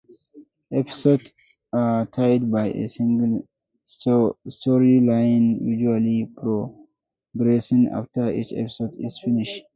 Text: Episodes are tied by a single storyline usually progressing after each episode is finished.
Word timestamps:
Episodes 0.73 1.31
are 1.73 2.07
tied 2.07 2.51
by 2.51 2.69
a 2.71 2.89
single 2.89 3.47
storyline 3.85 5.61
usually 5.63 6.27
progressing 6.39 7.87
after 7.93 8.31
each 8.33 8.51
episode 8.51 8.95
is 8.97 9.19
finished. 9.23 9.61